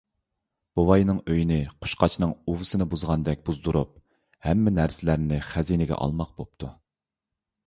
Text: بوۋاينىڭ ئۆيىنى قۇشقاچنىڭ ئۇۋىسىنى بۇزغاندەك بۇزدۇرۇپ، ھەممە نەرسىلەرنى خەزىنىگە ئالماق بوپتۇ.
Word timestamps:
بوۋاينىڭ 0.77 1.17
ئۆيىنى 1.33 1.59
قۇشقاچنىڭ 1.85 2.33
ئۇۋىسىنى 2.51 2.87
بۇزغاندەك 2.95 3.45
بۇزدۇرۇپ، 3.51 3.93
ھەممە 4.49 4.75
نەرسىلەرنى 4.81 5.41
خەزىنىگە 5.53 6.01
ئالماق 6.07 6.35
بوپتۇ. 6.41 6.73